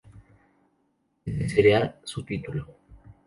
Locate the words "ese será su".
1.23-2.23